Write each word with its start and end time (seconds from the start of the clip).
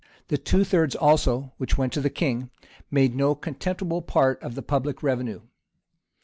The 0.29 0.37
two 0.39 0.63
thirds 0.63 0.95
also, 0.95 1.53
which 1.57 1.77
went 1.77 1.93
to 1.93 2.01
the 2.01 2.09
king, 2.09 2.49
made 2.89 3.13
no 3.13 3.35
contemptible 3.35 4.01
part 4.01 4.41
of 4.41 4.55
the 4.55 4.63
public 4.63 5.03
revenue. 5.03 5.41